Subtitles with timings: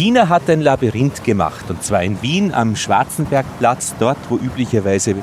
[0.00, 5.14] Tina hat ein Labyrinth gemacht und zwar in Wien am Schwarzenbergplatz, dort wo üblicherweise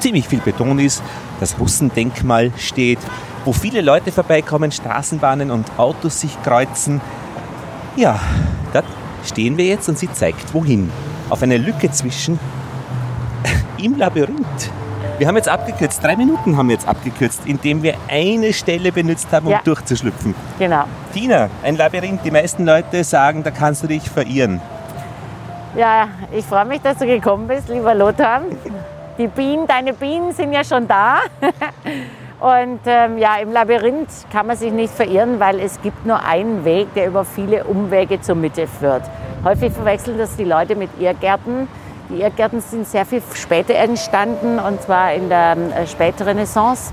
[0.00, 1.02] ziemlich viel Beton ist,
[1.38, 2.98] das Russendenkmal steht,
[3.44, 7.02] wo viele Leute vorbeikommen, Straßenbahnen und Autos sich kreuzen.
[7.94, 8.18] Ja,
[8.72, 8.86] dort
[9.22, 10.90] stehen wir jetzt und sie zeigt wohin.
[11.28, 12.38] Auf eine Lücke zwischen
[13.82, 14.72] im Labyrinth.
[15.22, 19.28] Wir haben jetzt abgekürzt, drei Minuten haben wir jetzt abgekürzt, indem wir eine Stelle benutzt
[19.30, 19.60] haben, um Ja.
[19.62, 20.34] durchzuschlüpfen.
[20.58, 20.82] Genau.
[21.14, 22.24] Tina, ein Labyrinth.
[22.24, 24.60] Die meisten Leute sagen, da kannst du dich verirren.
[25.76, 28.40] Ja, ich freue mich, dass du gekommen bist, lieber Lothar.
[29.16, 31.20] Die Bienen, deine Bienen sind ja schon da.
[32.40, 36.64] Und ähm, ja, im Labyrinth kann man sich nicht verirren, weil es gibt nur einen
[36.64, 39.04] Weg, der über viele Umwege zur Mitte führt.
[39.44, 41.68] Häufig verwechseln das die Leute mit Irrgärten.
[42.12, 46.92] Die Irrgärten sind sehr viel später entstanden, und zwar in der äh, Spätrenaissance.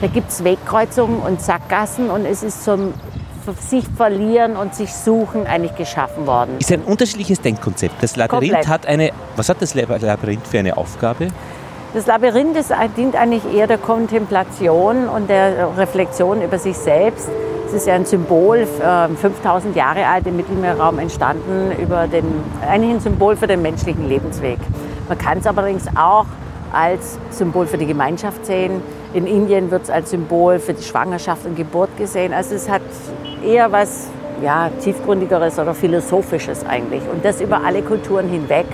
[0.00, 2.94] Da gibt es Wegkreuzungen und Sackgassen und es ist zum
[3.60, 6.56] sich verlieren und sich suchen eigentlich geschaffen worden.
[6.60, 8.02] Ist ein unterschiedliches Denkkonzept.
[8.02, 8.68] Das Labyrinth Komplett.
[8.68, 9.10] hat eine.
[9.36, 11.28] Was hat das Lab- Labyrinth für eine Aufgabe?
[11.92, 17.28] Das Labyrinth ist, dient eigentlich eher der Kontemplation und der Reflexion über sich selbst.
[17.66, 22.24] Es ist ja ein Symbol, äh, 5000 Jahre alt im Mittelmeerraum entstanden, über den,
[22.68, 24.58] eigentlich ein Symbol für den menschlichen Lebensweg.
[25.08, 26.26] Man kann es allerdings auch
[26.72, 28.82] als Symbol für die Gemeinschaft sehen.
[29.12, 32.32] In Indien wird es als Symbol für die Schwangerschaft und Geburt gesehen.
[32.32, 32.82] Also es hat
[33.44, 34.08] eher was
[34.42, 37.02] ja, tiefgründigeres oder philosophisches eigentlich.
[37.10, 38.66] Und das über alle Kulturen hinweg.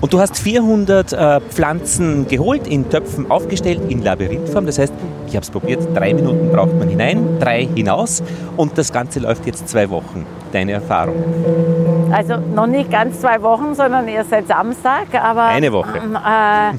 [0.00, 4.64] Und du hast 400 äh, Pflanzen geholt, in Töpfen aufgestellt, in Labyrinthform.
[4.66, 4.92] Das heißt,
[5.26, 8.22] ich habe es probiert, drei Minuten braucht man hinein, drei hinaus.
[8.56, 10.24] Und das Ganze läuft jetzt zwei Wochen.
[10.52, 11.16] Deine Erfahrung?
[12.12, 15.06] Also noch nicht ganz zwei Wochen, sondern erst seit Samstag.
[15.20, 15.98] Aber Eine Woche.
[15.98, 16.74] ähm, äh,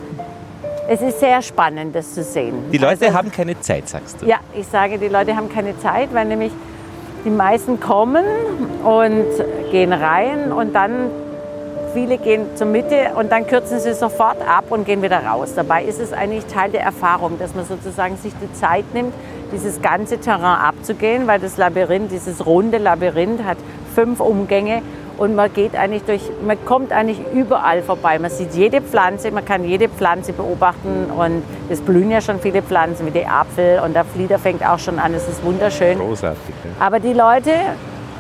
[0.92, 2.54] es ist sehr spannend, das zu sehen.
[2.72, 4.26] Die Leute Also, haben keine Zeit, sagst du.
[4.28, 6.52] Ja, ich sage, die Leute haben keine Zeit, weil nämlich
[7.26, 8.24] die meisten kommen
[8.86, 9.26] und
[9.72, 11.12] gehen rein und dann
[11.94, 15.54] viele gehen zur Mitte und dann kürzen sie sofort ab und gehen wieder raus.
[15.56, 19.14] Dabei ist es eigentlich Teil der Erfahrung, dass man sozusagen sich die Zeit nimmt,
[19.52, 23.58] dieses ganze Terrain abzugehen, weil das Labyrinth, dieses runde Labyrinth hat
[23.96, 24.82] fünf Umgänge
[25.18, 28.18] und man geht eigentlich durch, man kommt eigentlich überall vorbei.
[28.20, 32.62] Man sieht jede Pflanze, man kann jede Pflanze beobachten und es blühen ja schon viele
[32.62, 35.14] Pflanzen wie der Apfel und der Flieder fängt auch schon an.
[35.14, 36.00] Es ist wunderschön.
[36.00, 36.56] Großartig.
[36.64, 36.86] Ja.
[36.86, 37.52] Aber die Leute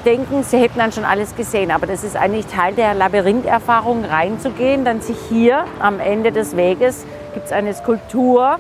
[0.10, 1.72] denken, sie hätten dann schon alles gesehen.
[1.72, 4.84] Aber das ist eigentlich Teil der Labyrintherfahrung, reinzugehen.
[4.84, 8.58] Dann sich hier am Ende des Weges gibt es eine Skulptur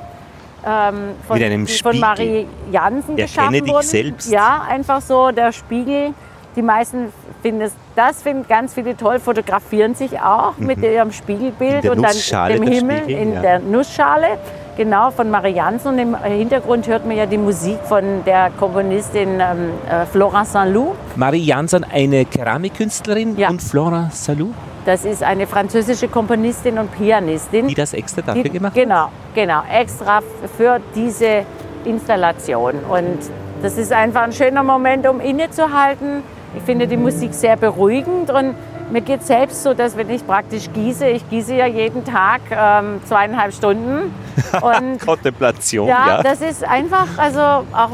[0.65, 1.39] ähm, von,
[1.81, 1.99] von.
[1.99, 3.85] Marie Jansen Erkenne geschaffen dich wurde.
[3.85, 4.31] selbst.
[4.31, 6.13] Ja, einfach so der Spiegel.
[6.59, 11.85] Die meisten finden es, das finden ganz viele toll, fotografieren sich auch mit ihrem Spiegelbild
[11.85, 11.89] Mhm.
[11.91, 13.41] Und dann dem Himmel Spiegel, in ja.
[13.41, 14.27] der Nussschale.
[14.75, 15.93] Genau, von Marie Jansen.
[15.93, 20.97] Und im Hintergrund hört man ja die Musik von der Komponistin ähm, äh, Florent Saint-Loup.
[21.15, 23.49] Marie Jansson, eine Keramikkünstlerin Ja.
[23.49, 24.49] und Flora Salou,
[24.85, 27.69] Das ist eine französische Komponistin und Pianistin.
[27.69, 28.81] die das extra dafür Die- gemacht hat.
[28.83, 30.19] Genau, genau, extra
[30.57, 31.43] für diese
[31.85, 32.73] Installation.
[32.89, 33.17] Und
[33.61, 36.21] das ist einfach ein schöner Moment, um innezuhalten.
[36.55, 38.55] Ich finde die Musik sehr beruhigend und
[38.91, 42.99] mir geht selbst so, dass wenn ich praktisch gieße, ich gieße ja jeden Tag ähm,
[43.05, 44.13] zweieinhalb Stunden
[44.61, 46.23] und Kontemplation, ja, ja.
[46.23, 47.91] das ist einfach, also auch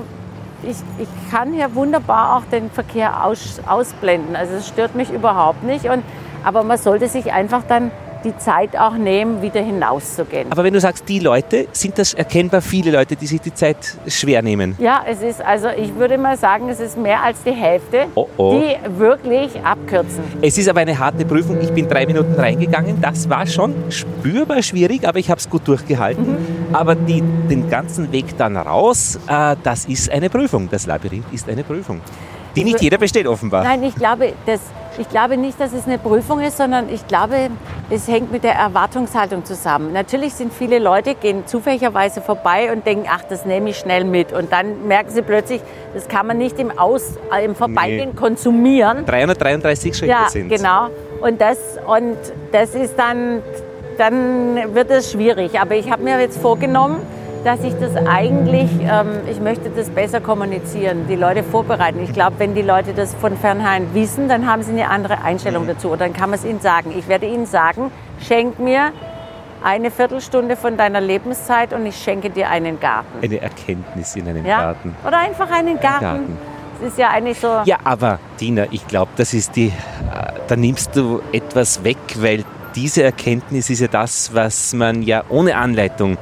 [0.64, 4.36] ich, ich kann hier wunderbar auch den Verkehr aus, ausblenden.
[4.36, 5.86] Also es stört mich überhaupt nicht.
[5.86, 6.04] Und,
[6.44, 7.92] aber man sollte sich einfach dann
[8.26, 10.52] die Zeit auch nehmen, wieder hinauszugehen.
[10.52, 13.78] Aber wenn du sagst, die Leute, sind das erkennbar viele Leute, die sich die Zeit
[14.08, 14.76] schwer nehmen?
[14.80, 18.28] Ja, es ist, also ich würde mal sagen, es ist mehr als die Hälfte, Oh,
[18.38, 18.60] oh.
[18.60, 20.24] die wirklich abkürzen.
[20.42, 21.62] Es ist aber eine harte Prüfung.
[21.62, 23.00] Ich bin drei Minuten reingegangen.
[23.00, 26.32] Das war schon spürbar schwierig, aber ich habe es gut durchgehalten.
[26.32, 26.76] Mhm.
[26.76, 30.68] Aber die, den ganzen Weg dann raus, äh, das ist eine Prüfung.
[30.70, 32.02] Das Labyrinth ist eine Prüfung.
[32.56, 33.64] Die nicht jeder besteht offenbar.
[33.64, 34.62] Nein, ich glaube, das,
[34.98, 37.50] ich glaube nicht, dass es eine Prüfung ist, sondern ich glaube,
[37.90, 39.94] es hängt mit der Erwartungshaltung zusammen.
[39.94, 44.32] Natürlich sind viele Leute, gehen zufälligerweise vorbei und denken, ach, das nehme ich schnell mit.
[44.32, 45.62] Und dann merken sie plötzlich,
[45.94, 49.06] das kann man nicht im, Aus, äh, im Vorbeigehen konsumieren.
[49.06, 50.88] 333 Schritte Ja, sind genau.
[51.22, 52.18] Und das, und
[52.52, 53.42] das ist dann,
[53.98, 55.60] dann wird es schwierig.
[55.60, 57.02] Aber ich habe mir jetzt vorgenommen,
[57.46, 62.00] dass ich das eigentlich, ähm, ich möchte das besser kommunizieren, die Leute vorbereiten.
[62.04, 65.68] Ich glaube, wenn die Leute das von vornherein wissen, dann haben sie eine andere Einstellung
[65.68, 65.90] dazu.
[65.90, 66.92] Und dann kann man es ihnen sagen.
[66.98, 68.92] Ich werde ihnen sagen, schenk mir
[69.64, 73.24] eine Viertelstunde von deiner Lebenszeit und ich schenke dir einen Garten.
[73.24, 74.62] Eine Erkenntnis in einem Ja?
[74.62, 74.96] Garten.
[75.08, 76.02] Oder einfach einen Garten.
[76.04, 76.38] Garten.
[76.82, 77.62] Das ist ja eigentlich so.
[77.66, 79.72] Ja, aber Dina, ich glaube, das ist die, äh,
[80.48, 82.44] da nimmst du etwas weg, weil
[82.76, 86.18] diese Erkenntnis ist ja das, was man ja ohne Anleitung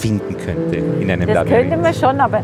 [0.00, 1.70] finden könnte in einem Das Labyrinth.
[1.70, 2.40] könnte man schon, aber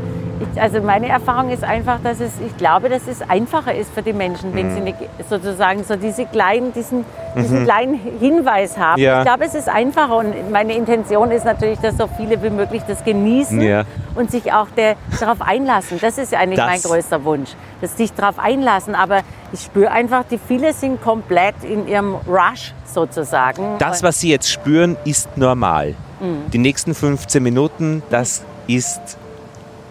[0.55, 4.03] Ich, also meine Erfahrung ist einfach, dass es, ich glaube, dass es einfacher ist für
[4.03, 4.89] die Menschen, wenn sie Mhm.
[4.89, 4.95] eine,
[5.31, 9.01] sozusagen so diese kleinen, diesen, diesen kleinen Hinweis haben.
[9.01, 9.21] Ja.
[9.21, 12.83] Ich glaube, es ist einfacher und meine Intention ist natürlich, dass so viele wie möglich
[12.87, 13.85] das genießen Ja.
[14.15, 15.99] und sich auch der, darauf einlassen.
[16.03, 18.95] Das ist eigentlich Das- mein größter Wunsch, dass sich darauf einlassen.
[18.95, 19.21] Aber
[19.53, 23.77] ich spüre einfach, die viele sind komplett in ihrem Rush sozusagen.
[23.79, 25.95] Das, was Sie jetzt spüren, ist normal.
[26.21, 26.51] Mhm.
[26.53, 29.19] Die nächsten 15 Minuten, das ist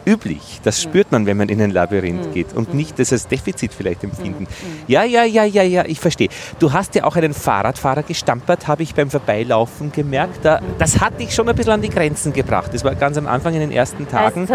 [0.08, 0.60] üblich.
[0.64, 0.90] Das Mhm.
[0.90, 4.10] spürt man, wenn man in ein Labyrinth geht und nicht das als Defizit vielleicht Mhm.
[4.12, 4.48] empfinden.
[4.88, 6.30] Ja, ja, ja, ja, ja, ich verstehe.
[6.60, 10.40] Du hast ja auch einen Fahrradfahrer gestampert, habe ich beim Vorbeilaufen gemerkt.
[10.46, 12.70] Da, das hat dich schon ein bisschen an die Grenzen gebracht.
[12.72, 14.46] Das war ganz am Anfang in den ersten Tagen.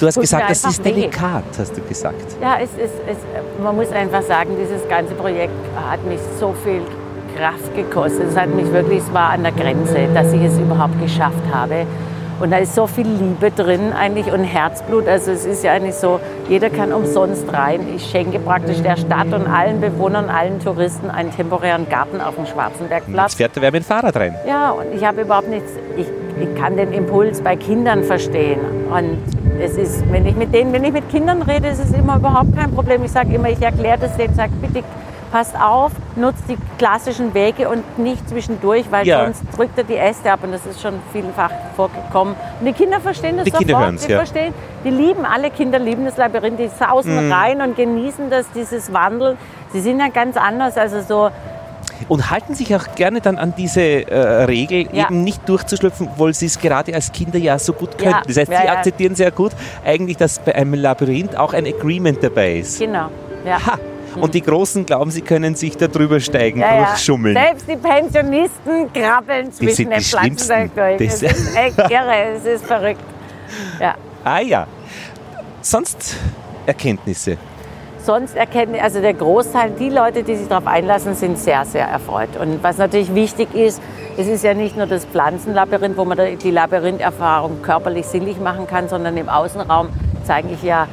[0.00, 2.36] Du hast gesagt, das ist delikat, hast du gesagt.
[2.42, 2.94] Ja, es ist,
[3.62, 6.82] man muss einfach sagen, dieses ganze Projekt hat mich so viel
[7.36, 8.28] Kraft gekostet.
[8.30, 11.86] Es hat mich wirklich, es war an der Grenze, dass ich es überhaupt geschafft habe.
[12.40, 15.08] Und da ist so viel Liebe drin eigentlich und Herzblut.
[15.08, 17.80] Also es ist ja eigentlich so, jeder kann umsonst rein.
[17.96, 22.44] Ich schenke praktisch der Stadt und allen Bewohnern, allen Touristen einen temporären Garten auf dem
[22.44, 23.34] Jetzt Schwarzenbergplatz.
[23.34, 24.36] fährt der wer mit dem Fahrrad rein.
[24.46, 26.06] Ja, und ich habe überhaupt nichts, ich,
[26.40, 28.60] ich kann den Impuls bei Kindern verstehen.
[28.88, 29.18] Und
[29.60, 32.56] es ist, wenn ich mit denen, wenn ich mit Kindern rede, ist es immer überhaupt
[32.56, 33.02] kein Problem.
[33.02, 34.84] Ich sage immer, ich erkläre das denen, sage, bitte
[35.30, 39.24] passt auf, nutzt die klassischen Wege und nicht zwischendurch, weil Ja.
[39.24, 42.34] sonst drückt er die Äste ab und das ist schon vielfach vorgekommen.
[42.60, 43.84] Und die Kinder verstehen das Die Kinder sofort.
[43.84, 44.18] hören's, die ja.
[44.18, 44.54] verstehen,
[44.84, 47.32] die lieben, alle Kinder lieben das Labyrinth, die sausen Mhm.
[47.32, 49.36] rein und genießen das, dieses Wandeln.
[49.72, 51.30] Sie sind ja ganz anders, also so,
[52.08, 55.04] Und halten sich auch gerne dann an diese äh, Regel, Ja.
[55.06, 58.12] eben nicht durchzuschlüpfen, weil sie es gerade als Kinder ja so gut können.
[58.12, 58.22] Ja.
[58.26, 58.72] Das heißt, sie ja.
[58.72, 59.50] akzeptieren sehr gut
[59.84, 62.78] eigentlich, dass bei einem Labyrinth auch ein Agreement dabei ist.
[62.78, 63.08] genau.
[63.44, 63.58] Ja.
[63.66, 63.78] Ha!
[64.16, 66.84] Und die Großen glauben, sie können sich da drüber steigen, Ja, ja.
[66.86, 67.36] durchschummeln.
[67.36, 70.70] Selbst die Pensionisten krabbeln zwischen den Pflanzen.
[70.76, 73.00] Das- Das ist echt irre, es ist verrückt.
[73.80, 73.94] Ja.
[74.24, 74.66] Ah ja.
[75.62, 76.16] Sonst
[76.66, 77.36] Erkenntnisse.
[78.02, 82.36] Sonst erkennen, also der Großteil, die Leute, die sich darauf einlassen, sind sehr, sehr erfreut.
[82.40, 83.82] Und was natürlich wichtig ist,
[84.16, 88.88] es ist ja nicht nur das Pflanzenlabyrinth, wo man die Labyrintherfahrung körperlich sinnlich machen kann,
[88.88, 89.88] sondern im Außenraum
[90.24, 90.86] zeige ich ja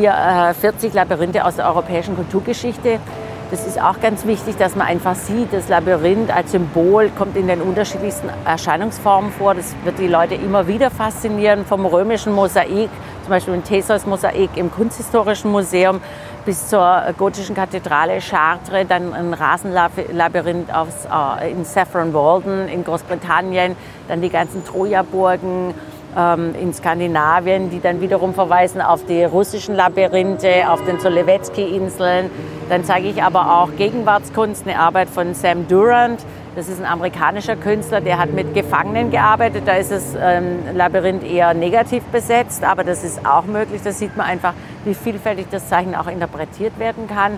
[0.00, 3.00] 40 Labyrinthe aus der europäischen Kulturgeschichte.
[3.48, 7.46] Das ist auch ganz wichtig, dass man einfach sieht, das Labyrinth als Symbol kommt in
[7.46, 9.54] den unterschiedlichsten Erscheinungsformen vor.
[9.54, 12.90] Das wird die Leute immer wieder faszinieren, vom römischen Mosaik,
[13.22, 16.00] zum Beispiel ein Theseus-Mosaik im Kunsthistorischen Museum,
[16.44, 21.06] bis zur gotischen Kathedrale Chartres, dann ein Rasenlabyrinth aus,
[21.40, 23.76] äh, in Saffron Walden in Großbritannien,
[24.08, 25.72] dann die ganzen Troja-Burgen,
[26.16, 32.30] in Skandinavien, die dann wiederum verweisen auf die russischen Labyrinthe, auf den Solowetsky-Inseln.
[32.70, 36.24] Dann zeige ich aber auch Gegenwartskunst, eine Arbeit von Sam Durant.
[36.56, 39.64] Das ist ein amerikanischer Künstler, der hat mit Gefangenen gearbeitet.
[39.66, 43.82] Da ist das ähm, Labyrinth eher negativ besetzt, aber das ist auch möglich.
[43.84, 44.54] Da sieht man einfach,
[44.86, 47.32] wie vielfältig das Zeichen auch interpretiert werden kann.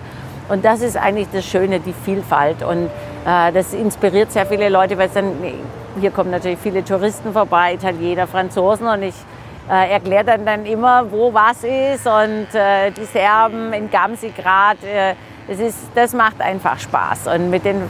[0.47, 2.63] Und das ist eigentlich das Schöne, die Vielfalt.
[2.63, 2.85] Und
[3.25, 5.33] äh, das inspiriert sehr viele Leute, weil es dann,
[5.99, 9.15] hier kommen natürlich viele Touristen vorbei, Italiener, Franzosen und ich
[9.69, 14.83] äh, erkläre dann, dann immer, wo was ist und äh, die Serben in Gamsigrad.
[14.83, 15.15] Äh,
[15.47, 17.81] es ist, das macht einfach Spaß und mit den,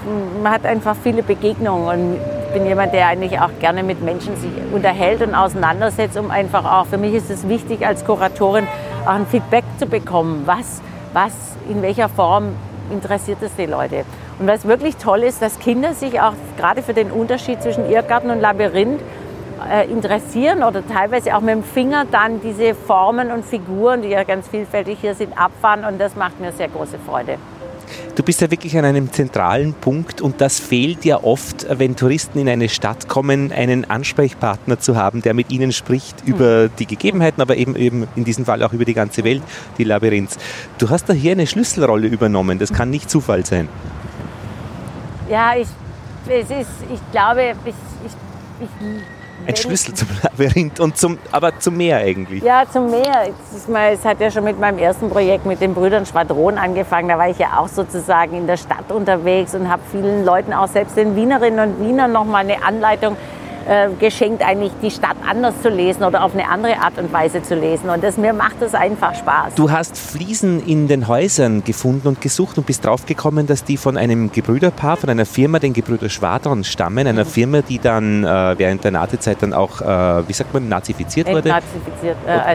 [0.42, 2.16] man hat einfach viele Begegnungen und
[2.48, 6.64] ich bin jemand, der eigentlich auch gerne mit Menschen sich unterhält und auseinandersetzt, um einfach
[6.64, 8.66] auch, für mich ist es wichtig als Kuratorin
[9.06, 10.82] auch ein Feedback zu bekommen, was,
[11.12, 11.34] was
[11.70, 12.56] in welcher Form
[12.92, 14.06] interessiert es die Leute.
[14.40, 18.32] Und was wirklich toll ist, dass Kinder sich auch gerade für den Unterschied zwischen Irrgarten
[18.32, 19.02] und Labyrinth
[19.70, 24.24] äh, interessieren oder teilweise auch mit dem Finger dann diese Formen und Figuren, die ja
[24.24, 27.38] ganz vielfältig hier sind, abfahren und das macht mir sehr große Freude.
[28.16, 32.40] Du bist ja wirklich an einem zentralen Punkt und das fehlt ja oft, wenn Touristen
[32.40, 37.42] in eine Stadt kommen, einen Ansprechpartner zu haben, der mit ihnen spricht über die Gegebenheiten,
[37.42, 39.42] aber eben, eben in diesem Fall auch über die ganze Welt,
[39.78, 40.38] die Labyrinths.
[40.78, 43.68] Du hast da hier eine Schlüsselrolle übernommen, das kann nicht Zufall sein.
[45.30, 45.68] Ja, ich,
[46.28, 51.78] es ist, ich glaube, ich, ich, ich Ein Schlüssel zum Labyrinth und zum, aber zum
[51.78, 52.44] Meer eigentlich.
[52.44, 53.30] Ja, zum Meer.
[53.52, 56.58] Es, ist mal, es hat ja schon mit meinem ersten Projekt mit den Brüdern Schwadron
[56.58, 57.10] angefangen.
[57.10, 60.68] Da war ich ja auch sozusagen in der Stadt unterwegs und habe vielen Leuten, auch
[60.68, 63.16] selbst den Wienerinnen und Wienern, noch mal eine Anleitung
[63.70, 67.42] äh, geschenkt, eigentlich die Stadt anders zu lesen oder auf eine andere Art und Weise
[67.44, 67.90] zu lesen.
[67.90, 69.54] Und das, mir macht das einfach Spaß.
[69.56, 73.96] Du hast Fliesen in den Häusern gefunden und gesucht und bist draufgekommen, dass die von
[73.98, 77.08] einem Gebrüderpaar, von einer Firma, den Gebrüder Schwadron, stammen.
[77.08, 81.28] Einer Firma, die dann äh, während der Nazizeit dann auch, äh, wie sagt man, nazifiziert
[81.28, 81.50] wurde.
[81.50, 82.18] Entnazifiziert.
[82.28, 82.54] Äh,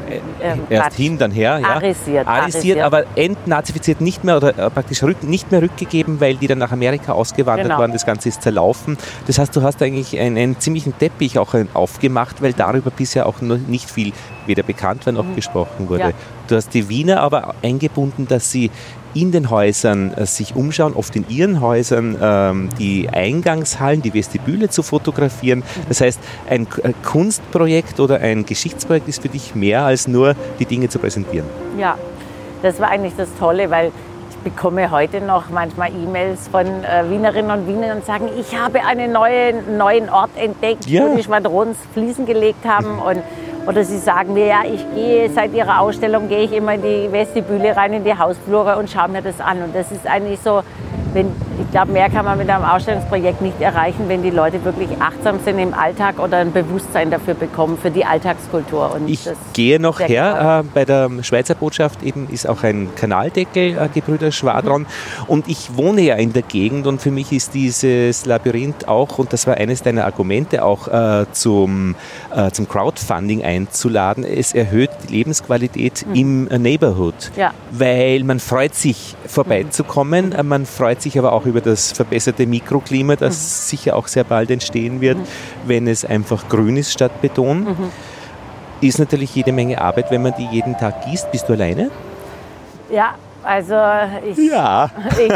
[0.53, 1.69] äh, Erst hin, dann her, ja.
[1.69, 2.81] Arisiert, Arisiert, arisiert.
[2.81, 7.13] aber entnazifiziert nicht mehr oder praktisch rück, nicht mehr rückgegeben, weil die dann nach Amerika
[7.13, 7.79] ausgewandert Genau.
[7.79, 7.93] waren.
[7.93, 8.99] Das Ganze ist zerlaufen.
[9.27, 13.43] Das heißt, du hast eigentlich einen, einen ziemlichen Teppich auch aufgemacht, weil darüber bisher auch
[13.43, 14.13] noch nicht viel
[14.47, 15.37] weder bekannt war noch mhm.
[15.37, 16.01] gesprochen wurde.
[16.01, 16.11] Ja.
[16.49, 18.71] Du hast die Wiener aber eingebunden, dass sie
[19.13, 24.71] in den Häusern äh, sich umschauen, oft in ihren Häusern ähm, die Eingangshallen, die Vestibüle
[24.71, 25.63] zu fotografieren.
[25.89, 26.19] Das heißt,
[26.49, 26.67] ein
[27.05, 31.47] Kunstprojekt oder ein Geschichtsprojekt ist für dich mehr als nur die Dinge zu präsentieren.
[31.79, 31.97] Ja,
[32.63, 33.93] das war eigentlich das Tolle, weil
[34.45, 39.11] bekomme heute noch manchmal E-Mails von äh, Wienerinnen und Wienern und sagen, ich habe einen
[39.13, 41.03] neuen, neuen Ort entdeckt, ja.
[41.03, 43.23] wo die Schwadrons Fliesen gelegt haben und
[43.67, 47.11] oder sie sagen mir, ja, ich gehe seit ihrer Ausstellung, gehe ich immer in die
[47.11, 49.63] Vestibüle rein, in die Hausflure und schaue mir das an.
[49.63, 50.61] Und das ist eigentlich so,
[51.15, 54.91] wenn, ich glaube, mehr kann man mit einem Ausstellungsprojekt nicht erreichen, wenn die Leute wirklich
[55.01, 58.95] achtsam sind im Alltag oder ein Bewusstsein dafür bekommen, für die Alltagskultur.
[58.95, 63.79] Und ich gehe noch her, äh, bei der Schweizer Botschaft eben ist auch ein Kanaldeckel,
[63.79, 64.83] äh, Gebrüder Schwadron.
[64.83, 64.87] Mhm.
[65.27, 69.33] Und ich wohne ja in der Gegend und für mich ist dieses Labyrinth auch, und
[69.33, 71.95] das war eines deiner Argumente auch äh, zum,
[72.35, 76.15] äh, zum Crowdfunding einzuladen, es erhöht die Lebensqualität mhm.
[76.15, 77.31] im Neighborhood.
[77.37, 77.53] Ja.
[77.71, 80.49] Weil man freut sich vorbeizukommen, mhm.
[80.49, 83.69] man freut sich aber auch über das verbesserte Mikroklima, das mhm.
[83.69, 85.27] sicher auch sehr bald entstehen wird, mhm.
[85.67, 87.65] wenn es einfach grün ist statt Beton.
[87.65, 87.91] Mhm.
[88.81, 91.31] Ist natürlich jede Menge Arbeit, wenn man die jeden Tag gießt.
[91.31, 91.91] Bist du alleine?
[92.91, 93.77] Ja, also
[94.27, 94.91] ich, ja.
[95.19, 95.33] Ich,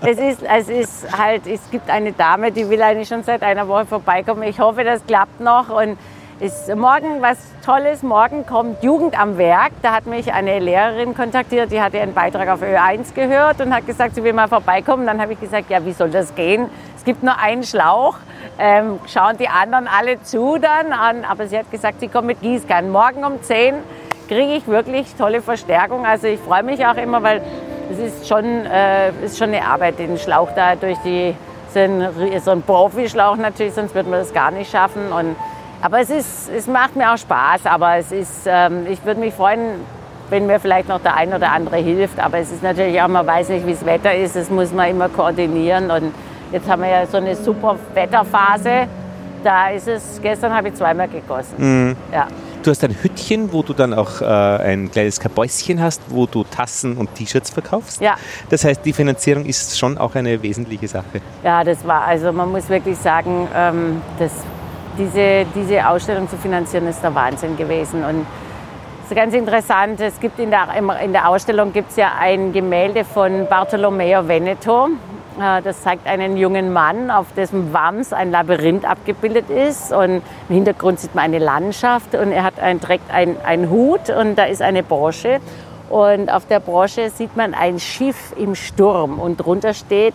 [0.00, 3.66] es, ist, es ist halt, es gibt eine Dame, die will eigentlich schon seit einer
[3.66, 4.42] Woche vorbeikommen.
[4.44, 5.96] Ich hoffe, das klappt noch und
[6.40, 8.02] ist morgen was Tolles.
[8.02, 9.72] Morgen kommt Jugend am Werk.
[9.82, 13.86] Da hat mich eine Lehrerin kontaktiert, die hatte einen Beitrag auf Ö1 gehört und hat
[13.86, 15.06] gesagt, sie will mal vorbeikommen.
[15.06, 16.68] Dann habe ich gesagt, ja, wie soll das gehen?
[16.96, 18.16] Es gibt nur einen Schlauch.
[18.58, 21.24] Ähm, schauen die anderen alle zu dann an.
[21.24, 22.90] Aber sie hat gesagt, sie kommt mit Gießkannen.
[22.90, 23.74] Morgen um 10
[24.28, 26.06] kriege ich wirklich tolle Verstärkung.
[26.06, 27.42] Also ich freue mich auch immer, weil
[27.90, 31.34] es ist schon, äh, ist schon eine Arbeit, den Schlauch da durch die,
[31.74, 35.12] so ein Profischlauch natürlich, sonst würde man das gar nicht schaffen.
[35.12, 35.36] Und
[35.82, 37.66] aber es, ist, es macht mir auch Spaß.
[37.66, 39.80] Aber es ist, ähm, ich würde mich freuen,
[40.30, 42.20] wenn mir vielleicht noch der ein oder andere hilft.
[42.20, 44.36] Aber es ist natürlich auch, man weiß nicht, wie das Wetter ist.
[44.36, 45.90] Das muss man immer koordinieren.
[45.90, 46.14] Und
[46.52, 48.86] jetzt haben wir ja so eine super Wetterphase.
[49.42, 51.56] Da ist es, gestern habe ich zweimal gegossen.
[51.58, 51.96] Mhm.
[52.12, 52.28] Ja.
[52.62, 56.44] Du hast ein Hüttchen, wo du dann auch äh, ein kleines Kabäuschen hast, wo du
[56.44, 58.00] Tassen und T-Shirts verkaufst.
[58.00, 58.14] Ja.
[58.50, 61.20] Das heißt, die Finanzierung ist schon auch eine wesentliche Sache.
[61.42, 64.30] Ja, das war, also man muss wirklich sagen, ähm, das
[64.98, 68.04] diese, diese Ausstellung zu finanzieren, ist der Wahnsinn gewesen.
[68.04, 68.26] Und
[69.04, 70.68] es ist ganz interessant, es gibt in der,
[71.02, 74.88] in der Ausstellung gibt es ja ein Gemälde von Bartolomeo Veneto.
[75.40, 79.92] Äh, das zeigt einen jungen Mann, auf dessen Wams ein Labyrinth abgebildet ist.
[79.92, 84.36] Und im Hintergrund sieht man eine Landschaft und er hat ein, trägt einen Hut und
[84.36, 85.40] da ist eine Brosche.
[85.90, 90.14] Und auf der Brosche sieht man ein Schiff im Sturm und drunter steht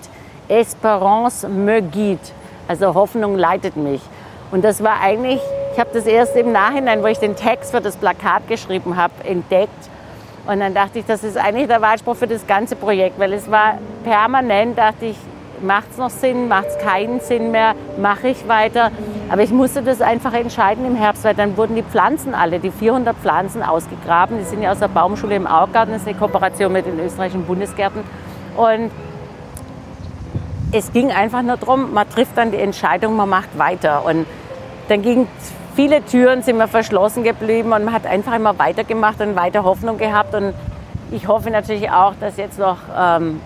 [0.50, 2.20] Esperance me guide,
[2.68, 4.02] also Hoffnung leitet mich.
[4.52, 5.42] Und das war eigentlich,
[5.74, 9.14] ich habe das erst im Nachhinein, wo ich den Text für das Plakat geschrieben habe,
[9.24, 9.90] entdeckt.
[10.46, 13.52] Und dann dachte ich, das ist eigentlich der Wahlspruch für das ganze Projekt, weil es
[13.52, 15.18] war permanent, dachte ich,
[15.62, 18.92] macht es noch Sinn, macht es keinen Sinn mehr, mache ich weiter.
[19.30, 22.72] Aber ich musste das einfach entscheiden im Herbst, weil dann wurden die Pflanzen alle, die
[22.72, 24.38] 400 Pflanzen ausgegraben.
[24.38, 27.44] Die sind ja aus der Baumschule im Augarten, das ist eine Kooperation mit den österreichischen
[27.46, 28.04] Bundesgärten.
[28.56, 28.92] Und
[30.72, 34.06] es ging einfach nur darum, man trifft dann die Entscheidung, man macht weiter.
[34.06, 34.26] Und
[34.88, 35.28] dann ging
[35.78, 40.00] viele Türen sind mir verschlossen geblieben und man hat einfach immer weitergemacht und weiter Hoffnung
[40.00, 40.34] gehabt.
[40.34, 40.54] Und
[41.12, 43.40] ich hoffe natürlich auch, dass jetzt noch, ähm,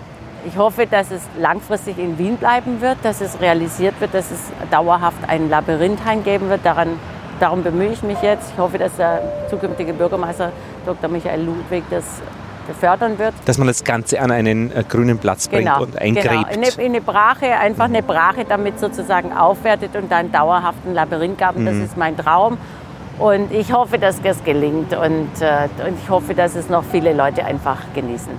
[0.46, 4.50] ich hoffe, dass es langfristig in Wien bleiben wird, dass es realisiert wird, dass es
[4.70, 6.64] dauerhaft ein Labyrinthheim geben wird.
[6.64, 6.98] Daran,
[7.38, 8.52] darum bemühe ich mich jetzt.
[8.54, 9.20] Ich hoffe, dass der
[9.50, 10.52] zukünftige Bürgermeister
[10.86, 11.10] Dr.
[11.10, 12.22] Michael Ludwig das
[12.78, 13.34] fördern wird.
[13.44, 16.28] Dass man das Ganze an einen äh, grünen Platz bringt genau, und eingräbt.
[16.28, 16.48] Genau.
[16.48, 21.62] In, eine, in eine Brache, einfach eine Brache damit sozusagen aufwertet und dann dauerhaften Labyrinthgarten.
[21.62, 21.66] Mhm.
[21.66, 22.58] Das ist mein Traum.
[23.18, 27.12] Und ich hoffe, dass das gelingt und, äh, und ich hoffe, dass es noch viele
[27.12, 28.32] Leute einfach genießen.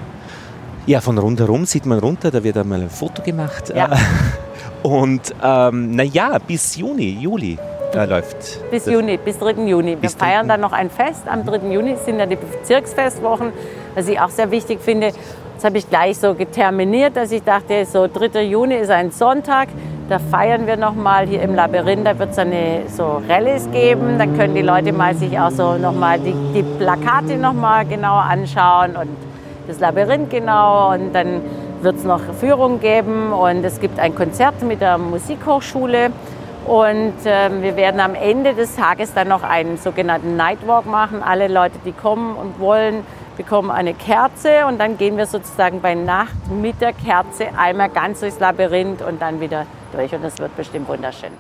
[0.86, 3.72] Ja, von rundherum sieht man runter, da wird einmal ein Foto gemacht.
[3.74, 3.90] Ja.
[4.84, 7.58] Und ähm, naja, bis Juni, Juli
[7.96, 8.70] äh, läuft.
[8.72, 9.52] Bis Juni, bis 3.
[9.66, 9.98] Juni.
[10.00, 11.24] Wir feiern dann noch ein Fest.
[11.28, 11.72] Am 3.
[11.72, 13.52] Juni sind ja die Bezirksfestwochen
[13.96, 15.12] was ich auch sehr wichtig finde.
[15.56, 18.42] Das habe ich gleich so geterminiert, dass ich dachte, so 3.
[18.42, 19.70] Juni ist ein Sonntag,
[20.10, 24.26] da feiern wir nochmal hier im Labyrinth, da wird es eine so Rallyes geben, da
[24.26, 29.10] können die Leute mal sich auch so nochmal die, die Plakate nochmal genauer anschauen und
[29.68, 31.42] das Labyrinth genau und dann
[31.82, 36.12] wird es noch Führung geben und es gibt ein Konzert mit der Musikhochschule
[36.66, 41.22] und äh, wir werden am Ende des Tages dann noch einen sogenannten Nightwalk machen.
[41.22, 43.06] Alle Leute, die kommen und wollen,
[43.38, 48.22] bekommen eine Kerze und dann gehen wir sozusagen bei Nacht mit der Kerze einmal ganz
[48.22, 51.32] durchs Labyrinth und dann wieder durch und das wird bestimmt wunderschön.